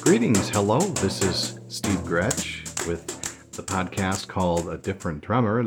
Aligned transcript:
Greetings. 0.00 0.48
Hello. 0.48 0.78
This 0.80 1.22
is 1.22 1.60
Steve 1.68 2.00
Gretsch 2.00 2.86
with 2.86 3.52
the 3.52 3.62
podcast 3.62 4.28
called 4.28 4.68
A 4.68 4.78
Different 4.78 5.20
Drummer, 5.20 5.66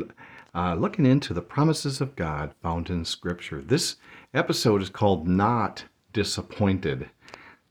uh, 0.55 0.73
looking 0.73 1.05
into 1.05 1.33
the 1.33 1.41
promises 1.41 2.01
of 2.01 2.15
God 2.15 2.53
found 2.61 2.89
in 2.89 3.05
Scripture. 3.05 3.61
This 3.61 3.97
episode 4.33 4.81
is 4.81 4.89
called 4.89 5.27
Not 5.27 5.85
Disappointed. 6.13 7.09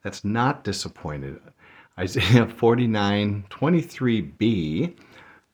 That's 0.02 0.24
not 0.24 0.62
disappointed. 0.62 1.40
Isaiah 1.98 2.46
49 2.46 3.44
23b. 3.50 4.96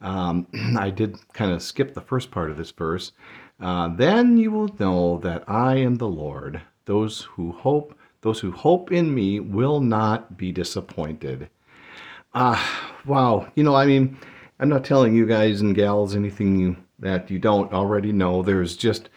Um, 0.02 0.46
I 0.78 0.90
did 0.90 1.16
kind 1.32 1.52
of 1.52 1.62
skip 1.62 1.94
the 1.94 2.00
first 2.02 2.30
part 2.30 2.50
of 2.50 2.58
this 2.58 2.70
verse. 2.70 3.12
Uh, 3.60 3.88
then 3.96 4.36
you 4.36 4.50
will 4.50 4.74
know 4.78 5.18
that 5.18 5.44
I 5.48 5.76
am 5.76 5.96
the 5.96 6.06
Lord. 6.06 6.60
Those 6.84 7.22
who 7.22 7.52
hope 7.52 7.98
those 8.20 8.40
who 8.40 8.50
hope 8.50 8.92
in 8.92 9.14
me 9.14 9.40
will 9.40 9.80
not 9.80 10.36
be 10.36 10.52
disappointed. 10.52 11.48
Ah, 12.34 12.90
uh, 12.90 12.94
wow. 13.06 13.50
You 13.54 13.64
know, 13.64 13.74
I 13.74 13.86
mean, 13.86 14.18
I'm 14.60 14.68
not 14.68 14.84
telling 14.84 15.14
you 15.14 15.26
guys 15.26 15.60
and 15.60 15.74
gals 15.74 16.14
anything 16.14 16.58
you, 16.58 16.76
that 16.98 17.30
you 17.30 17.38
don't 17.38 17.72
already 17.72 18.12
know. 18.12 18.42
There's 18.42 18.76
just, 18.76 19.08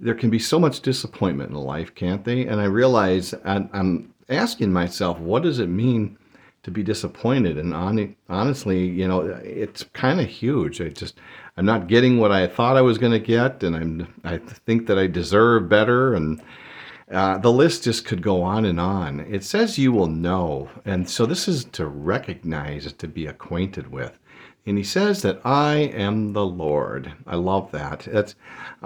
there 0.00 0.14
can 0.14 0.30
be 0.30 0.38
so 0.38 0.58
much 0.58 0.80
disappointment 0.80 1.50
in 1.50 1.56
life, 1.56 1.94
can't 1.94 2.24
they? 2.24 2.46
And 2.46 2.60
I 2.60 2.64
realize 2.64 3.34
I'm, 3.44 3.68
I'm 3.72 4.14
asking 4.28 4.72
myself, 4.72 5.18
what 5.18 5.42
does 5.42 5.58
it 5.58 5.68
mean 5.68 6.16
to 6.62 6.70
be 6.70 6.82
disappointed? 6.82 7.58
And 7.58 7.74
on, 7.74 8.16
honestly, 8.28 8.86
you 8.86 9.06
know, 9.06 9.20
it's 9.44 9.84
kind 9.92 10.20
of 10.20 10.26
huge. 10.26 10.80
I 10.80 10.88
just, 10.88 11.18
I'm 11.56 11.66
not 11.66 11.86
getting 11.86 12.18
what 12.18 12.32
I 12.32 12.46
thought 12.46 12.76
I 12.76 12.82
was 12.82 12.98
going 12.98 13.12
to 13.12 13.18
get, 13.18 13.62
and 13.62 13.76
I'm, 13.76 14.14
I 14.24 14.38
think 14.38 14.86
that 14.86 14.98
I 14.98 15.06
deserve 15.06 15.68
better, 15.68 16.14
and 16.14 16.40
uh, 17.10 17.38
the 17.38 17.52
list 17.52 17.84
just 17.84 18.04
could 18.04 18.22
go 18.22 18.42
on 18.42 18.64
and 18.64 18.78
on. 18.78 19.20
It 19.20 19.42
says 19.42 19.78
you 19.78 19.92
will 19.92 20.08
know. 20.08 20.68
And 20.84 21.08
so 21.08 21.24
this 21.24 21.48
is 21.48 21.64
to 21.66 21.86
recognize, 21.86 22.92
to 22.92 23.08
be 23.08 23.26
acquainted 23.26 23.90
with. 23.90 24.18
And 24.66 24.76
he 24.76 24.84
says 24.84 25.22
that 25.22 25.40
I 25.46 25.76
am 25.76 26.34
the 26.34 26.44
Lord. 26.44 27.10
I 27.26 27.36
love 27.36 27.72
that. 27.72 28.00
That's, 28.00 28.34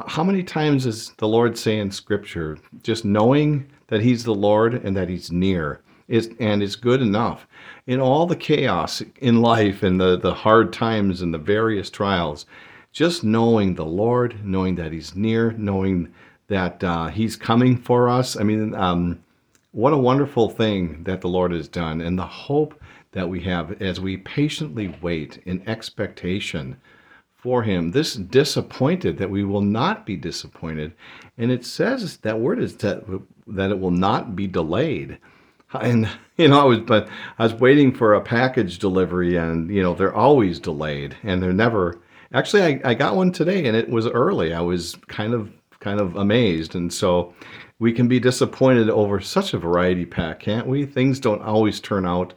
how 0.06 0.22
many 0.22 0.44
times 0.44 0.84
does 0.84 1.10
the 1.16 1.27
Lord 1.27 1.58
say 1.58 1.78
in 1.78 1.91
Scripture, 1.91 2.58
just 2.84 3.05
knowing 3.05 3.66
that 3.88 4.00
He's 4.00 4.22
the 4.22 4.34
Lord 4.34 4.75
and 4.75 4.97
that 4.97 5.08
He's 5.08 5.32
near 5.32 5.80
is, 6.06 6.30
and 6.38 6.62
is 6.62 6.77
good 6.77 7.02
enough? 7.02 7.48
In 7.88 7.98
all 7.98 8.27
the 8.27 8.36
chaos 8.36 9.02
in 9.20 9.42
life 9.42 9.82
and 9.82 10.00
the, 10.00 10.16
the 10.16 10.34
hard 10.34 10.72
times 10.72 11.20
and 11.20 11.34
the 11.34 11.38
various 11.38 11.91
trials, 11.91 12.47
just 12.92 13.25
knowing 13.25 13.75
the 13.75 13.84
Lord, 13.84 14.44
knowing 14.44 14.77
that 14.77 14.92
He's 14.92 15.16
near, 15.16 15.50
knowing 15.52 16.14
that 16.53 16.84
uh, 16.84 17.08
He's 17.08 17.34
coming 17.34 17.78
for 17.78 18.11
us. 18.11 18.36
I 18.36 18.42
mean, 18.42 18.75
um, 18.75 19.25
what 19.72 19.95
a 19.95 19.98
wonderful 19.98 20.50
thing 20.50 21.03
that 21.05 21.22
the 21.22 21.28
Lord 21.28 21.50
has 21.50 21.67
done, 21.67 22.03
and 22.03 22.19
the 22.19 22.27
hope 22.27 22.78
that 23.12 23.31
we 23.31 23.41
have 23.41 23.81
as 23.81 24.00
we 24.00 24.19
patiently 24.19 24.94
wait 25.00 25.41
in 25.47 25.67
expectation 25.67 26.77
for 27.34 27.62
Him. 27.62 27.92
This 27.92 28.14
disappointed 28.14 29.17
that 29.17 29.31
we 29.31 29.44
will 29.44 29.62
not 29.62 30.05
be 30.05 30.14
disappointed, 30.14 30.92
and 31.39 31.50
it 31.50 31.64
says 31.64 32.19
that 32.19 32.39
word 32.39 32.59
is 32.59 32.77
that 32.77 33.05
that 33.47 33.70
it 33.70 33.81
will 33.81 33.91
not 33.91 34.37
be 34.37 34.47
delayed. 34.47 35.19
And 35.72 36.06
you 36.37 36.48
know, 36.48 36.61
I 36.61 36.64
was 36.64 36.81
but 36.81 37.09
I 37.39 37.44
was 37.44 37.55
waiting 37.55 37.94
for 37.94 38.12
a 38.12 38.20
package 38.20 38.78
delivery, 38.78 39.37
and 39.37 39.70
you 39.70 39.83
know 39.83 39.94
they're 39.94 40.14
always 40.14 40.61
delayed, 40.61 41.16
and 41.22 41.42
they're 41.42 41.55
never. 41.55 41.98
Actually, 42.34 42.62
I, 42.62 42.91
I 42.91 42.94
got 42.94 43.16
one 43.16 43.33
today, 43.33 43.64
and 43.64 43.75
it 43.75 43.89
was 43.89 44.06
early. 44.06 44.53
I 44.53 44.61
was 44.61 44.97
kind 45.09 45.33
of 45.33 45.50
kind 45.83 46.00
of 46.00 46.16
amazed. 46.16 46.75
And 46.75 46.92
so 46.92 47.34
we 47.78 47.92
can 47.92 48.08
be 48.08 48.20
disappointed 48.20 48.88
over 48.88 49.20
such 49.20 49.52
a 49.52 49.58
variety 49.58 50.06
pack, 50.06 50.41
can't 50.41 50.66
we? 50.66 50.86
Things 50.86 51.20
don't 51.20 51.42
always 51.42 51.80
turn 51.80 52.06
out 52.06 52.33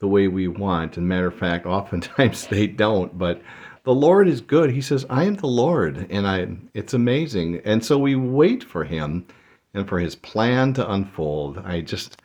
the 0.00 0.08
way 0.08 0.28
we 0.28 0.48
want. 0.48 0.96
And 0.96 1.08
matter 1.08 1.28
of 1.28 1.38
fact, 1.38 1.66
oftentimes 1.78 2.48
they 2.48 2.66
don't. 2.66 3.16
But 3.16 3.40
the 3.84 3.94
Lord 3.94 4.28
is 4.28 4.40
good. 4.40 4.70
He 4.70 4.82
says, 4.82 5.06
I 5.08 5.24
am 5.24 5.36
the 5.36 5.46
Lord. 5.46 6.06
And 6.10 6.26
I 6.26 6.48
it's 6.74 6.94
amazing. 6.94 7.62
And 7.64 7.84
so 7.84 7.96
we 7.98 8.16
wait 8.16 8.62
for 8.64 8.84
him 8.84 9.26
and 9.72 9.88
for 9.88 9.98
his 9.98 10.16
plan 10.16 10.74
to 10.74 10.90
unfold. 10.90 11.58
I 11.58 11.80
just 11.80 12.20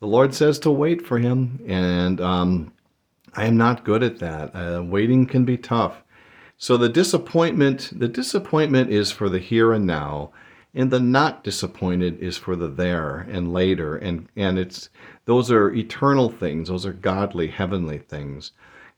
the 0.00 0.06
Lord 0.06 0.32
says 0.34 0.58
to 0.60 0.70
wait 0.70 1.04
for 1.04 1.18
him. 1.18 1.60
And 1.66 2.20
um, 2.20 2.72
I 3.34 3.46
am 3.46 3.56
not 3.56 3.84
good 3.84 4.02
at 4.02 4.18
that. 4.18 4.54
Uh, 4.54 4.82
waiting 4.82 5.26
can 5.26 5.44
be 5.44 5.56
tough. 5.56 6.02
So 6.60 6.76
the 6.76 6.88
disappointment, 6.88 7.92
the 7.96 8.08
disappointment 8.08 8.90
is 8.90 9.12
for 9.12 9.28
the 9.28 9.38
here 9.38 9.72
and 9.72 9.86
now, 9.86 10.32
and 10.74 10.90
the 10.90 10.98
not 10.98 11.44
disappointed 11.44 12.18
is 12.18 12.36
for 12.36 12.56
the 12.56 12.66
there 12.66 13.18
and 13.30 13.52
later. 13.52 13.96
And 13.96 14.28
and 14.34 14.58
it's 14.58 14.90
those 15.24 15.52
are 15.52 15.70
eternal 15.72 16.28
things. 16.28 16.68
Those 16.68 16.84
are 16.84 16.92
godly, 16.92 17.46
heavenly 17.46 17.98
things. 17.98 18.50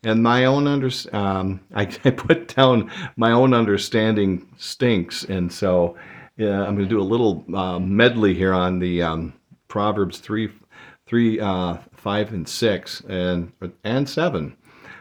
And 0.03 0.22
my 0.22 0.47
own 0.47 0.66
under, 0.66 0.91
um, 1.12 1.60
I, 1.75 1.82
I 2.04 2.10
put 2.10 2.54
down 2.56 2.91
my 3.16 3.32
own 3.32 3.53
understanding 3.53 4.48
stinks, 4.56 5.25
and 5.25 5.53
so 5.53 5.98
yeah, 6.38 6.62
I'm 6.62 6.77
going 6.77 6.88
to 6.88 6.94
do 6.94 7.00
a 7.00 7.03
little 7.03 7.44
uh, 7.54 7.78
medley 7.78 8.32
here 8.32 8.54
on 8.54 8.78
the 8.78 9.03
um, 9.03 9.34
Proverbs 9.69 10.19
three, 10.19 10.50
three, 11.04 11.38
uh, 11.38 11.77
five, 11.92 12.32
and 12.32 12.48
six, 12.48 13.03
and 13.06 13.53
and 13.84 14.09
seven. 14.09 14.56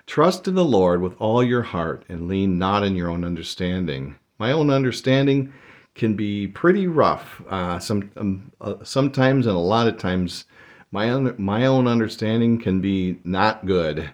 Trust 0.09 0.47
in 0.47 0.55
the 0.55 0.65
Lord 0.65 1.03
with 1.03 1.13
all 1.19 1.43
your 1.43 1.61
heart 1.61 2.03
and 2.09 2.27
lean 2.27 2.57
not 2.57 2.83
in 2.83 2.95
your 2.95 3.11
own 3.11 3.23
understanding. 3.23 4.15
My 4.39 4.51
own 4.51 4.71
understanding 4.71 5.53
can 5.93 6.15
be 6.15 6.47
pretty 6.47 6.87
rough. 6.87 7.43
Uh, 7.47 7.77
some 7.77 8.09
um, 8.17 8.51
uh, 8.59 8.83
sometimes 8.83 9.45
and 9.45 9.55
a 9.55 9.59
lot 9.59 9.87
of 9.87 9.99
times, 9.99 10.45
my 10.91 11.11
own 11.11 11.35
my 11.37 11.67
own 11.67 11.87
understanding 11.87 12.57
can 12.57 12.81
be 12.81 13.19
not 13.23 13.67
good. 13.67 14.09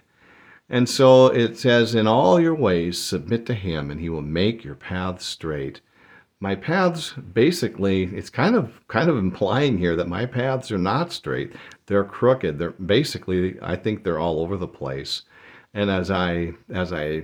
And 0.68 0.86
so 0.86 1.28
it 1.28 1.56
says, 1.56 1.94
"In 1.94 2.06
all 2.06 2.38
your 2.38 2.54
ways 2.54 2.98
submit 2.98 3.46
to 3.46 3.54
Him, 3.54 3.90
and 3.90 3.98
He 3.98 4.10
will 4.10 4.20
make 4.20 4.64
your 4.64 4.74
paths 4.74 5.24
straight." 5.24 5.80
My 6.40 6.56
paths, 6.56 7.14
basically, 7.14 8.02
it's 8.02 8.28
kind 8.28 8.54
of 8.54 8.86
kind 8.88 9.08
of 9.08 9.16
implying 9.16 9.78
here 9.78 9.96
that 9.96 10.08
my 10.08 10.26
paths 10.26 10.70
are 10.70 10.76
not 10.76 11.10
straight; 11.10 11.54
they're 11.86 12.04
crooked. 12.04 12.58
They're 12.58 12.72
basically, 12.72 13.56
I 13.62 13.76
think 13.76 14.04
they're 14.04 14.18
all 14.18 14.40
over 14.40 14.58
the 14.58 14.68
place 14.68 15.22
and 15.76 15.90
as 15.90 16.10
I 16.10 16.54
as 16.72 16.92
I 16.92 17.22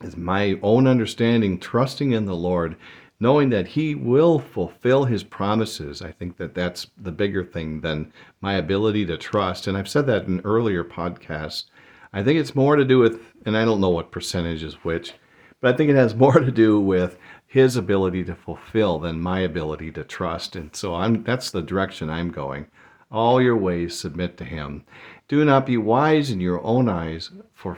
as 0.00 0.16
my 0.16 0.58
own 0.62 0.86
understanding, 0.86 1.58
trusting 1.58 2.12
in 2.12 2.24
the 2.24 2.36
Lord, 2.36 2.76
knowing 3.18 3.50
that 3.50 3.66
He 3.66 3.96
will 3.96 4.38
fulfill 4.38 5.04
His 5.04 5.24
promises. 5.24 6.00
I 6.00 6.12
think 6.12 6.36
that 6.36 6.54
that's 6.54 6.86
the 6.96 7.10
bigger 7.10 7.44
thing 7.44 7.80
than 7.80 8.12
my 8.40 8.54
ability 8.54 9.04
to 9.06 9.18
trust. 9.18 9.66
And 9.66 9.76
I've 9.76 9.88
said 9.88 10.06
that 10.06 10.26
in 10.26 10.40
earlier 10.44 10.84
podcasts. 10.84 11.64
I 12.12 12.22
think 12.22 12.38
it's 12.38 12.54
more 12.54 12.76
to 12.76 12.84
do 12.84 13.00
with, 13.00 13.20
and 13.44 13.56
I 13.56 13.64
don't 13.64 13.80
know 13.80 13.90
what 13.90 14.12
percentage 14.12 14.62
is 14.62 14.74
which, 14.84 15.14
but 15.60 15.74
I 15.74 15.76
think 15.76 15.90
it 15.90 15.96
has 15.96 16.14
more 16.14 16.38
to 16.38 16.52
do 16.52 16.80
with 16.80 17.18
His 17.48 17.74
ability 17.74 18.22
to 18.24 18.36
fulfill 18.36 19.00
than 19.00 19.20
my 19.20 19.40
ability 19.40 19.90
to 19.92 20.04
trust. 20.04 20.54
And 20.54 20.74
so 20.76 20.94
I'm 20.94 21.24
that's 21.24 21.50
the 21.50 21.62
direction 21.62 22.08
I'm 22.08 22.30
going. 22.30 22.68
All 23.10 23.40
your 23.40 23.56
ways 23.56 23.98
submit 23.98 24.36
to 24.38 24.44
Him. 24.44 24.84
Do 25.28 25.44
not 25.44 25.66
be 25.66 25.76
wise 25.76 26.30
in 26.30 26.40
your 26.40 26.62
own 26.62 26.88
eyes, 26.88 27.30
for 27.54 27.76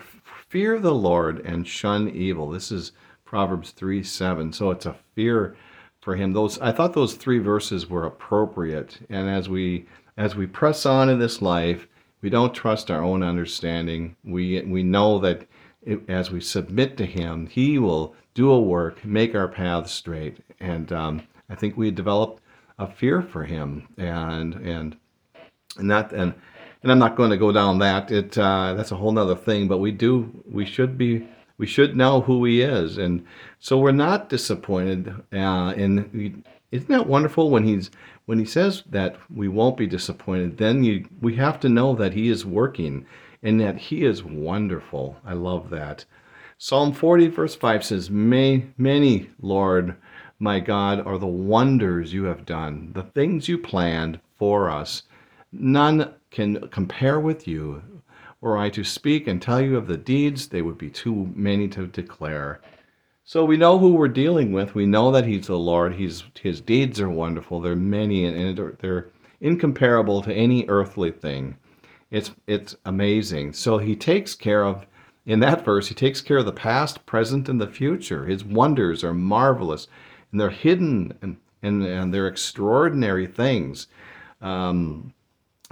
fear 0.48 0.78
the 0.78 0.94
Lord 0.94 1.38
and 1.40 1.66
shun 1.66 2.08
evil. 2.08 2.50
This 2.50 2.72
is 2.72 2.92
Proverbs 3.24 3.70
3 3.70 4.02
7. 4.02 4.52
So 4.52 4.70
it's 4.70 4.86
a 4.86 4.96
fear 5.14 5.56
for 6.00 6.16
him. 6.16 6.32
Those 6.32 6.58
I 6.60 6.72
thought 6.72 6.94
those 6.94 7.14
three 7.14 7.38
verses 7.38 7.88
were 7.88 8.06
appropriate. 8.06 8.98
And 9.08 9.28
as 9.28 9.48
we 9.48 9.86
as 10.16 10.34
we 10.34 10.46
press 10.46 10.84
on 10.86 11.08
in 11.08 11.18
this 11.18 11.40
life, 11.40 11.86
we 12.22 12.30
don't 12.30 12.54
trust 12.54 12.90
our 12.90 13.02
own 13.02 13.22
understanding. 13.22 14.16
We 14.24 14.60
we 14.62 14.82
know 14.82 15.18
that 15.20 15.46
it, 15.82 16.00
as 16.08 16.30
we 16.30 16.40
submit 16.40 16.96
to 16.96 17.06
Him, 17.06 17.46
He 17.46 17.78
will 17.78 18.14
do 18.34 18.50
a 18.50 18.60
work, 18.60 19.04
make 19.04 19.34
our 19.34 19.48
paths 19.48 19.92
straight. 19.92 20.38
And 20.58 20.92
um, 20.92 21.22
I 21.48 21.54
think 21.54 21.76
we 21.76 21.90
develop 21.90 22.40
a 22.78 22.86
fear 22.86 23.22
for 23.22 23.44
Him, 23.44 23.88
and 23.96 24.54
and 24.54 24.96
and 25.80 25.90
that 25.90 26.12
and 26.12 26.34
and 26.82 26.90
I'm 26.90 26.98
not 26.98 27.16
going 27.16 27.30
to 27.30 27.36
go 27.36 27.52
down 27.52 27.78
that. 27.80 28.10
It 28.10 28.38
uh, 28.38 28.74
that's 28.74 28.92
a 28.92 28.96
whole 28.96 29.16
other 29.18 29.36
thing. 29.36 29.68
But 29.68 29.78
we 29.78 29.92
do, 29.92 30.30
we 30.50 30.64
should 30.64 30.96
be, 30.96 31.26
we 31.58 31.66
should 31.66 31.96
know 31.96 32.22
who 32.22 32.44
He 32.44 32.62
is, 32.62 32.96
and 32.96 33.24
so 33.58 33.78
we're 33.78 33.92
not 33.92 34.28
disappointed. 34.28 35.14
Uh, 35.32 35.74
and 35.76 36.10
we, 36.12 36.36
isn't 36.70 36.88
that 36.88 37.06
wonderful 37.06 37.50
when 37.50 37.64
He's 37.64 37.90
when 38.24 38.38
He 38.38 38.46
says 38.46 38.82
that 38.90 39.16
we 39.34 39.48
won't 39.48 39.76
be 39.76 39.86
disappointed? 39.86 40.56
Then 40.56 40.82
you, 40.82 41.06
we 41.20 41.36
have 41.36 41.60
to 41.60 41.68
know 41.68 41.94
that 41.96 42.14
He 42.14 42.28
is 42.28 42.46
working 42.46 43.04
and 43.42 43.60
that 43.60 43.76
He 43.76 44.04
is 44.04 44.24
wonderful. 44.24 45.18
I 45.24 45.34
love 45.34 45.70
that. 45.70 46.06
Psalm 46.56 46.92
40 46.92 47.28
verse 47.28 47.54
5 47.54 47.84
says, 47.84 48.10
"May 48.10 48.66
many, 48.78 49.30
Lord." 49.40 49.96
My 50.42 50.58
God, 50.58 51.06
are 51.06 51.18
the 51.18 51.26
wonders 51.26 52.14
you 52.14 52.24
have 52.24 52.46
done, 52.46 52.92
the 52.94 53.02
things 53.02 53.46
you 53.46 53.58
planned 53.58 54.20
for 54.38 54.70
us. 54.70 55.02
None 55.52 56.14
can 56.30 56.68
compare 56.68 57.20
with 57.20 57.46
you. 57.48 57.82
Were 58.40 58.56
I 58.56 58.70
to 58.70 58.84
speak 58.84 59.26
and 59.26 59.42
tell 59.42 59.60
you 59.60 59.76
of 59.76 59.86
the 59.86 59.96
deeds, 59.96 60.48
they 60.48 60.62
would 60.62 60.78
be 60.78 60.90
too 60.90 61.30
many 61.34 61.68
to 61.68 61.86
declare. 61.86 62.60
So 63.24 63.44
we 63.44 63.56
know 63.56 63.78
who 63.78 63.94
we're 63.94 64.08
dealing 64.08 64.52
with. 64.52 64.74
We 64.74 64.86
know 64.86 65.10
that 65.12 65.26
He's 65.26 65.46
the 65.46 65.58
Lord. 65.58 65.94
He's, 65.94 66.24
his 66.40 66.60
deeds 66.60 67.00
are 67.00 67.10
wonderful. 67.10 67.60
They're 67.60 67.76
many 67.76 68.24
and 68.24 68.56
they're 68.78 69.10
incomparable 69.40 70.22
to 70.22 70.32
any 70.32 70.64
earthly 70.68 71.10
thing. 71.10 71.56
It's 72.10 72.32
it's 72.46 72.76
amazing. 72.84 73.52
So 73.52 73.78
he 73.78 73.94
takes 73.94 74.34
care 74.34 74.64
of 74.64 74.86
in 75.26 75.40
that 75.40 75.64
verse, 75.64 75.86
he 75.86 75.94
takes 75.94 76.20
care 76.20 76.38
of 76.38 76.46
the 76.46 76.52
past, 76.52 77.06
present, 77.06 77.48
and 77.48 77.60
the 77.60 77.68
future. 77.68 78.26
His 78.26 78.44
wonders 78.44 79.04
are 79.04 79.14
marvelous, 79.14 79.86
and 80.32 80.40
they're 80.40 80.50
hidden 80.50 81.16
and 81.22 81.36
and, 81.62 81.84
and 81.84 82.12
they're 82.12 82.26
extraordinary 82.26 83.26
things. 83.26 83.86
Um, 84.40 85.12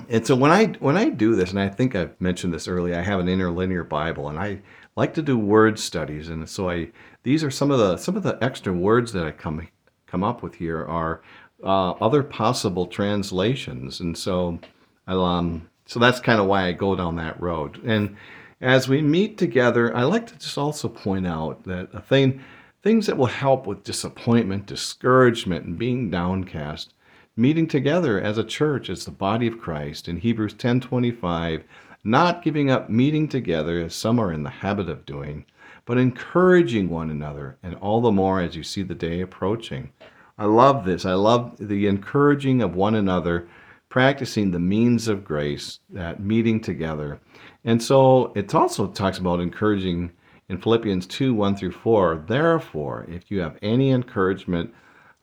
and 0.09 0.27
so 0.27 0.35
when 0.37 0.51
I 0.51 0.67
when 0.81 0.97
I 0.97 1.09
do 1.09 1.35
this, 1.35 1.51
and 1.51 1.61
I 1.61 1.69
think 1.69 1.95
I've 1.95 2.21
mentioned 2.21 2.55
this 2.55 2.69
earlier, 2.69 2.99
I 2.99 3.03
have 3.03 3.21
an 3.21 3.29
interlinear 3.29 3.85
Bible, 3.85 4.29
and 4.29 4.39
I 4.39 4.61
like 4.97 5.15
to 5.15 5.23
do 5.23 5.39
word 5.39 5.79
studies, 5.79 6.29
and 6.29 6.49
so 6.49 6.71
I 6.71 6.91
these 7.23 7.45
are 7.45 7.51
some 7.51 7.71
of 7.71 7.79
the 7.79 7.97
some 7.97 8.17
of 8.17 8.23
the 8.23 8.43
extra 8.43 8.73
words 8.73 9.13
that 9.13 9.25
I 9.25 9.33
come 9.33 9.69
come 10.07 10.25
up 10.25 10.43
with 10.43 10.55
here 10.55 10.85
are 10.85 11.23
uh, 11.63 11.91
other 11.93 12.23
possible 12.23 12.87
translations, 12.87 14.01
and 14.01 14.17
so 14.17 14.59
um, 15.07 15.69
so 15.87 15.99
that's 15.99 16.21
kind 16.21 16.41
of 16.41 16.47
why 16.47 16.67
I 16.67 16.73
go 16.73 16.95
down 16.95 17.17
that 17.17 17.41
road. 17.41 17.83
And 17.85 18.17
as 18.61 18.89
we 18.89 19.03
meet 19.03 19.39
together, 19.39 19.95
I 19.97 20.05
like 20.05 20.27
to 20.29 20.39
just 20.39 20.59
also 20.59 20.89
point 20.89 21.27
out 21.27 21.65
that 21.65 21.89
a 21.93 22.01
thing 22.01 22.43
things 22.83 23.07
that 23.07 23.19
will 23.19 23.27
help 23.27 23.67
with 23.67 23.85
disappointment, 23.85 24.67
discouragement, 24.67 25.65
and 25.67 25.79
being 25.79 26.11
downcast 26.11 26.95
meeting 27.39 27.69
together 27.69 28.21
as 28.21 28.37
a 28.37 28.43
church 28.43 28.91
as 28.91 29.05
the 29.05 29.13
body 29.13 29.47
of 29.47 29.61
Christ 29.61 30.09
in 30.09 30.17
Hebrews 30.17 30.55
10:25 30.55 31.63
not 32.03 32.43
giving 32.43 32.69
up 32.69 32.91
meeting 32.91 33.29
together 33.29 33.79
as 33.79 33.95
some 33.95 34.19
are 34.19 34.33
in 34.33 34.43
the 34.43 34.51
habit 34.51 34.89
of 34.89 35.07
doing 35.07 35.45
but 35.85 35.99
encouraging 35.99 36.89
one 36.91 37.11
another 37.11 37.57
and 37.63 37.77
all 37.77 38.01
the 38.01 38.11
more 38.11 38.41
as 38.41 38.57
you 38.57 38.65
see 38.65 38.83
the 38.83 38.95
day 38.95 39.21
approaching. 39.21 39.91
I 40.37 40.47
love 40.47 40.85
this. 40.85 41.07
I 41.07 41.15
love 41.15 41.55
the 41.61 41.87
encouraging 41.87 42.61
of 42.61 42.75
one 42.75 42.97
another 42.97 43.47
practicing 43.89 44.51
the 44.51 44.59
means 44.59 45.07
of 45.07 45.25
grace 45.25 45.79
that 45.91 46.21
meeting 46.21 46.61
together. 46.61 47.21
And 47.65 47.81
so 47.81 48.33
it 48.35 48.53
also 48.53 48.89
talks 48.89 49.19
about 49.19 49.39
encouraging 49.39 50.11
in 50.49 50.59
Philippians 50.59 51.07
2 51.07 51.35
1 51.35 51.55
through 51.55 51.71
4 51.71 52.25
therefore 52.27 53.07
if 53.09 53.31
you 53.31 53.39
have 53.39 53.57
any 53.63 53.93
encouragement 53.93 54.75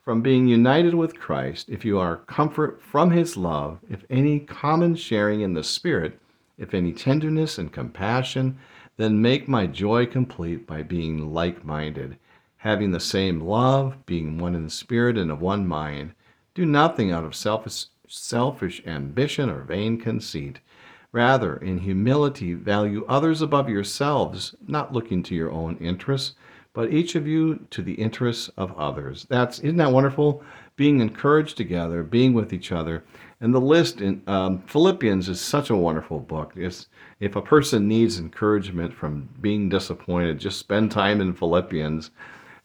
from 0.06 0.22
being 0.22 0.48
united 0.48 0.94
with 0.94 1.19
Christ, 1.19 1.68
if 1.68 1.84
you 1.84 1.98
are 1.98 2.18
comfort 2.18 2.80
from 2.80 3.10
his 3.10 3.36
love, 3.36 3.80
if 3.90 4.06
any 4.07 4.40
common 4.40 4.96
sharing 4.96 5.42
in 5.42 5.56
the 5.56 5.63
Spirit, 5.63 6.19
if 6.60 6.75
any 6.75 6.94
tenderness 6.94 7.57
and 7.57 7.74
compassion, 7.74 8.60
then 8.98 9.19
make 9.19 9.48
my 9.48 9.66
joy 9.66 10.06
complete 10.06 10.68
by 10.68 10.84
being 10.84 11.34
like 11.34 11.66
minded, 11.66 12.18
having 12.57 12.92
the 12.92 13.00
same 13.00 13.42
love, 13.42 14.06
being 14.06 14.38
one 14.38 14.54
in 14.54 14.69
spirit 14.69 15.18
and 15.18 15.31
of 15.31 15.42
one 15.42 15.68
mind. 15.68 16.13
Do 16.54 16.68
nothing 16.68 17.12
out 17.12 17.24
of 17.24 17.36
selfish, 17.36 17.86
selfish 18.08 18.84
ambition 18.86 19.50
or 19.50 19.63
vain 19.63 20.00
conceit. 20.00 20.60
Rather, 21.13 21.58
in 21.58 21.80
humility, 21.80 22.54
value 22.54 23.04
others 23.08 23.42
above 23.42 23.69
yourselves, 23.69 24.54
not 24.68 24.94
looking 24.94 25.24
to 25.24 25.34
your 25.34 25.51
own 25.51 25.78
interests 25.78 26.36
but 26.75 26.94
each 26.94 27.16
of 27.16 27.25
you 27.25 27.66
to 27.72 27.81
the 27.81 27.94
interests 27.94 28.50
of 28.57 28.77
others. 28.77 29.25
That's 29.30 29.60
isn't 29.60 29.77
that 29.77 29.92
wonderful? 29.92 30.44
Being 30.75 31.00
encouraged 31.00 31.57
together, 31.57 32.04
being 32.04 32.33
with 32.33 32.51
each 32.51 32.72
other, 32.72 33.06
and 33.39 33.54
the 33.54 33.62
list 33.62 34.01
in 34.01 34.22
um, 34.27 34.62
Philippians 34.68 35.30
is 35.30 35.39
such 35.39 35.69
a 35.69 35.75
wonderful 35.75 36.19
book. 36.19 36.54
It's, 36.56 36.88
if 37.19 37.36
a 37.36 37.42
person 37.42 37.88
needs 37.88 38.19
encouragement 38.19 38.94
from 38.94 39.30
being 39.39 39.69
disappointed, 39.69 40.39
just 40.39 40.60
spend 40.60 40.92
time 40.92 41.22
in 41.22 41.33
Philippians. 41.33 42.12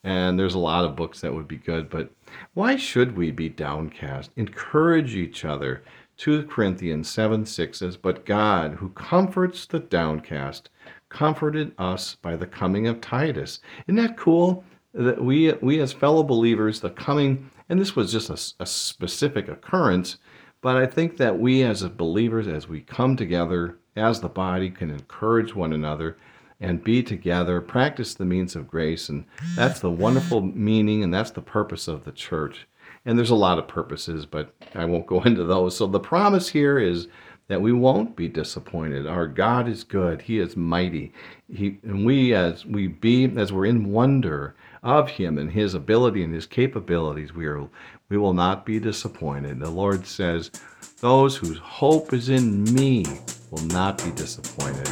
And 0.02 0.38
there's 0.38 0.54
a 0.54 0.58
lot 0.58 0.84
of 0.84 0.96
books 0.96 1.20
that 1.20 1.34
would 1.34 1.46
be 1.46 1.58
good, 1.58 1.90
but 1.90 2.10
why 2.54 2.76
should 2.76 3.16
we 3.16 3.30
be 3.30 3.48
downcast? 3.48 4.30
Encourage 4.36 5.14
each 5.14 5.44
other. 5.44 5.82
2 6.16 6.44
Corinthians 6.44 7.08
7 7.08 7.44
6 7.44 7.78
says, 7.78 7.96
But 7.96 8.24
God, 8.24 8.74
who 8.74 8.90
comforts 8.90 9.66
the 9.66 9.80
downcast, 9.80 10.70
comforted 11.10 11.72
us 11.78 12.14
by 12.16 12.36
the 12.36 12.46
coming 12.46 12.86
of 12.86 13.00
Titus. 13.00 13.60
Isn't 13.86 13.96
that 13.96 14.16
cool? 14.16 14.64
That 14.94 15.22
we, 15.22 15.52
we 15.60 15.80
as 15.80 15.92
fellow 15.92 16.22
believers, 16.22 16.80
the 16.80 16.90
coming, 16.90 17.50
and 17.68 17.78
this 17.78 17.94
was 17.94 18.10
just 18.10 18.30
a, 18.30 18.62
a 18.62 18.66
specific 18.66 19.48
occurrence, 19.48 20.16
but 20.62 20.76
I 20.76 20.86
think 20.86 21.16
that 21.18 21.38
we 21.38 21.62
as 21.62 21.82
believers, 21.88 22.48
as 22.48 22.68
we 22.68 22.80
come 22.80 23.16
together 23.16 23.78
as 23.96 24.20
the 24.20 24.28
body, 24.28 24.70
can 24.70 24.90
encourage 24.90 25.54
one 25.54 25.72
another 25.72 26.16
and 26.60 26.84
be 26.84 27.02
together, 27.02 27.60
practice 27.60 28.14
the 28.14 28.24
means 28.24 28.54
of 28.54 28.68
grace. 28.68 29.08
And 29.08 29.24
that's 29.56 29.80
the 29.80 29.90
wonderful 29.90 30.42
meaning, 30.42 31.02
and 31.02 31.12
that's 31.12 31.30
the 31.30 31.40
purpose 31.40 31.88
of 31.88 32.04
the 32.04 32.12
church. 32.12 32.66
And 33.06 33.16
there's 33.16 33.30
a 33.30 33.34
lot 33.34 33.58
of 33.58 33.66
purposes, 33.66 34.26
but 34.26 34.54
I 34.74 34.84
won't 34.84 35.06
go 35.06 35.22
into 35.24 35.44
those. 35.44 35.76
So 35.76 35.86
the 35.86 36.00
promise 36.00 36.48
here 36.48 36.78
is 36.78 37.08
that 37.50 37.60
we 37.60 37.72
won't 37.72 38.14
be 38.14 38.28
disappointed. 38.28 39.08
Our 39.08 39.26
God 39.26 39.66
is 39.66 39.82
good. 39.82 40.22
He 40.22 40.38
is 40.38 40.56
mighty. 40.56 41.12
He, 41.52 41.80
and 41.82 42.06
we, 42.06 42.32
as 42.32 42.64
we 42.64 42.86
be, 42.86 43.24
as 43.36 43.52
we're 43.52 43.66
in 43.66 43.90
wonder 43.90 44.54
of 44.84 45.10
Him 45.10 45.36
and 45.36 45.50
His 45.50 45.74
ability 45.74 46.22
and 46.22 46.32
His 46.32 46.46
capabilities, 46.46 47.34
we 47.34 47.46
are, 47.46 47.68
we 48.08 48.18
will 48.18 48.34
not 48.34 48.64
be 48.64 48.78
disappointed. 48.78 49.58
The 49.58 49.68
Lord 49.68 50.06
says, 50.06 50.52
"Those 51.00 51.36
whose 51.36 51.58
hope 51.58 52.12
is 52.12 52.28
in 52.28 52.62
Me 52.72 53.04
will 53.50 53.66
not 53.66 53.98
be 54.04 54.12
disappointed." 54.12 54.88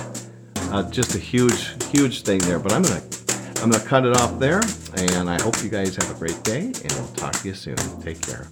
Uh, 0.73 0.83
just 0.91 1.15
a 1.15 1.19
huge, 1.21 1.81
huge 1.93 2.23
thing 2.23 2.41
there. 2.41 2.59
But 2.59 2.73
I'm 2.73 2.83
gonna, 2.83 3.03
I'm 3.63 3.71
gonna 3.71 3.85
cut 3.85 4.05
it 4.05 4.17
off 4.17 4.37
there, 4.41 4.63
and 4.97 5.31
I 5.31 5.41
hope 5.41 5.63
you 5.63 5.69
guys 5.69 5.95
have 5.95 6.11
a 6.11 6.19
great 6.19 6.43
day, 6.43 6.63
and 6.63 6.93
we'll 6.95 7.15
talk 7.15 7.35
to 7.35 7.47
you 7.47 7.55
soon. 7.55 7.77
Take 8.03 8.21
care. 8.21 8.49